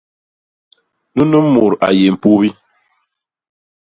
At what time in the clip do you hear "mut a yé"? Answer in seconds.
1.53-2.05